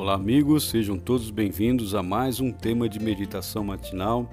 [0.00, 4.30] Olá, amigos, sejam todos bem-vindos a mais um tema de meditação matinal.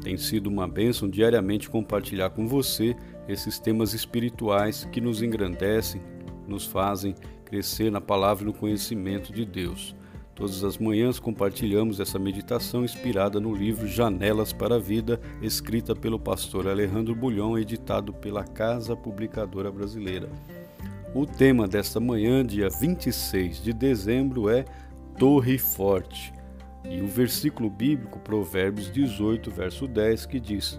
[0.00, 2.94] Tem sido uma bênção diariamente compartilhar com você
[3.26, 6.00] esses temas espirituais que nos engrandecem,
[6.46, 7.12] nos fazem
[7.44, 9.96] crescer na palavra e no conhecimento de Deus.
[10.32, 16.20] Todas as manhãs compartilhamos essa meditação inspirada no livro Janelas para a Vida, escrita pelo
[16.20, 20.30] pastor Alejandro Bulhão, editado pela Casa Publicadora Brasileira.
[21.16, 24.66] O tema desta manhã, dia 26 de dezembro, é
[25.18, 26.30] Torre Forte.
[26.84, 30.78] E o versículo bíblico, Provérbios 18, verso 10, que diz: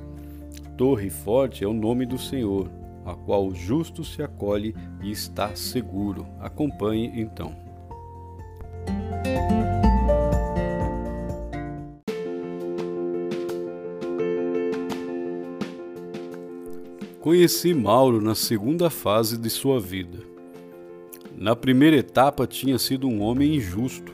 [0.77, 2.69] Torre Forte é o nome do Senhor,
[3.03, 6.27] a qual o justo se acolhe e está seguro.
[6.39, 7.55] Acompanhe então.
[17.27, 20.19] Conheci Mauro na segunda fase de sua vida.
[21.35, 24.13] Na primeira etapa, tinha sido um homem injusto.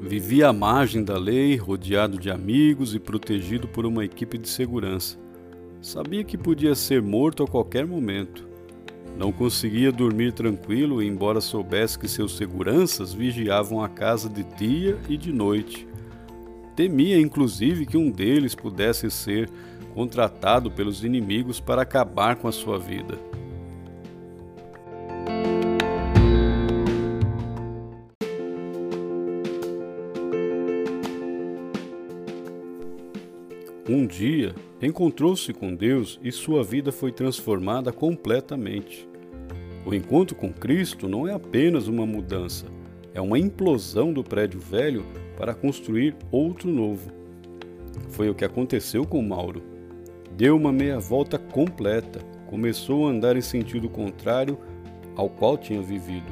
[0.00, 5.18] Vivia à margem da lei, rodeado de amigos e protegido por uma equipe de segurança.
[5.82, 8.48] Sabia que podia ser morto a qualquer momento.
[9.18, 15.18] Não conseguia dormir tranquilo, embora soubesse que seus seguranças vigiavam a casa de dia e
[15.18, 15.86] de noite.
[16.76, 19.48] Temia, inclusive, que um deles pudesse ser
[19.94, 23.16] contratado pelos inimigos para acabar com a sua vida.
[33.88, 39.06] Um dia, encontrou-se com Deus e sua vida foi transformada completamente.
[39.86, 42.66] O encontro com Cristo não é apenas uma mudança,
[43.14, 47.10] é uma implosão do prédio velho para construir outro novo.
[48.10, 49.62] Foi o que aconteceu com Mauro.
[50.36, 54.58] Deu uma meia volta completa, começou a andar em sentido contrário
[55.14, 56.26] ao qual tinha vivido.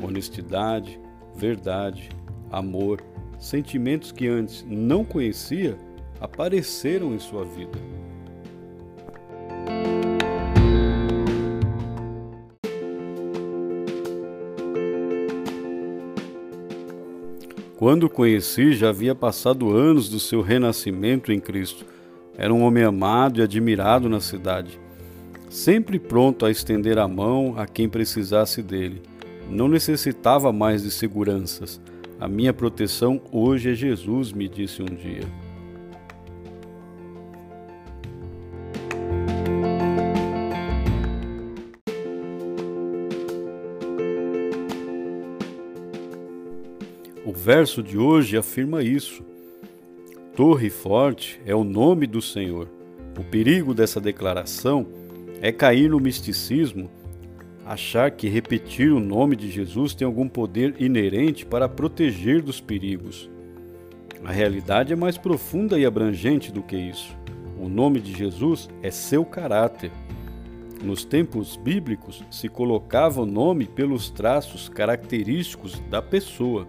[0.00, 1.00] Honestidade,
[1.34, 2.10] verdade,
[2.50, 3.02] amor,
[3.40, 5.76] sentimentos que antes não conhecia
[6.20, 7.97] apareceram em sua vida.
[17.78, 21.86] Quando o conheci, já havia passado anos do seu renascimento em Cristo
[22.36, 24.80] era um homem amado e admirado na cidade,
[25.48, 29.00] sempre pronto a estender a mão a quem precisasse dele.
[29.48, 31.80] Não necessitava mais de seguranças.
[32.18, 35.22] A minha proteção hoje é Jesus, me disse um dia.
[47.38, 49.24] Verso de hoje afirma isso.
[50.34, 52.68] Torre Forte é o nome do Senhor.
[53.16, 54.86] O perigo dessa declaração
[55.40, 56.90] é cair no misticismo,
[57.64, 63.30] achar que repetir o nome de Jesus tem algum poder inerente para proteger dos perigos.
[64.24, 67.16] A realidade é mais profunda e abrangente do que isso.
[67.56, 69.92] O nome de Jesus é seu caráter.
[70.82, 76.66] Nos tempos bíblicos se colocava o nome pelos traços característicos da pessoa.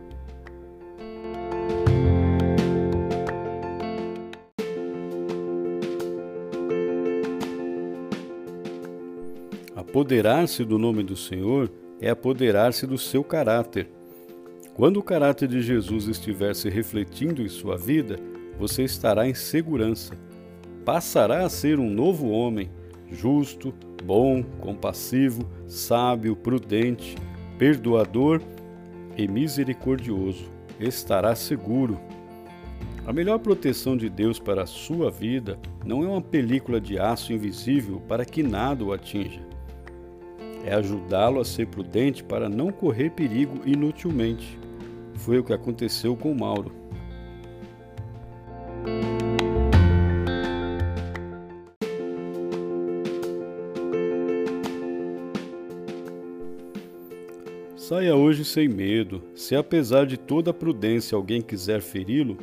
[9.80, 13.90] Apoderar-se do nome do Senhor é apoderar-se do seu caráter.
[14.74, 18.20] Quando o caráter de Jesus estiver se refletindo em sua vida,
[18.60, 20.18] você estará em segurança.
[20.84, 22.70] Passará a ser um novo homem,
[23.10, 23.74] justo,
[24.04, 27.16] bom, compassivo, sábio, prudente,
[27.58, 28.42] perdoador
[29.16, 30.44] e misericordioso.
[30.78, 31.98] Estará seguro.
[33.08, 37.32] A melhor proteção de Deus para a sua vida não é uma película de aço
[37.32, 39.48] invisível para que nada o atinja
[40.66, 44.58] é ajudá-lo a ser prudente para não correr perigo inutilmente.
[45.16, 46.72] Foi o que aconteceu com Mauro.
[57.76, 59.22] Saia hoje sem medo.
[59.34, 62.38] Se apesar de toda a prudência alguém quiser feri-lo,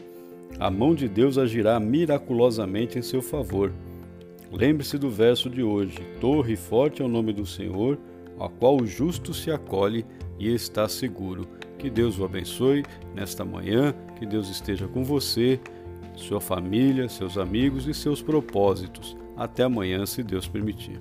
[0.58, 3.73] a mão de Deus agirá miraculosamente em seu favor.
[4.50, 7.99] Lembre-se do verso de hoje: Torre forte é o nome do Senhor,
[8.38, 10.05] a qual o justo se acolhe
[10.38, 11.47] e está seguro.
[11.79, 12.85] Que Deus o abençoe
[13.15, 15.61] nesta manhã, que Deus esteja com você,
[16.15, 19.17] sua família, seus amigos e seus propósitos.
[19.37, 21.00] Até amanhã, se Deus permitir.